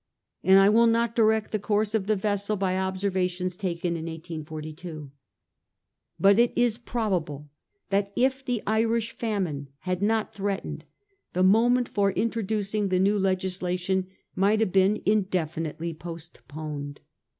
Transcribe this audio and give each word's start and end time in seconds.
I 0.43 0.67
will 0.67 0.87
not 0.87 1.15
direct 1.15 1.51
the 1.51 1.59
course 1.59 1.93
of 1.93 2.07
the 2.07 2.15
vessel 2.15 2.55
by 2.55 2.75
observations 2.75 3.55
taken 3.55 3.89
in 3.95 4.05
1842.' 4.05 5.11
But 6.19 6.39
it 6.39 6.51
is 6.57 6.79
probable 6.79 7.51
that 7.91 8.11
if 8.15 8.43
the 8.43 8.63
Irish 8.65 9.11
famine 9.11 9.67
had 9.81 10.01
not 10.01 10.33
threatened, 10.33 10.85
the 11.33 11.43
moment 11.43 11.87
for 11.87 12.11
introducing 12.13 12.89
the 12.89 12.97
new 12.99 13.19
le 13.19 13.35
gislation 13.35 14.07
might 14.33 14.59
have 14.59 14.71
been 14.73 15.03
indefinitely 15.05 15.93
postponed. 15.93 17.01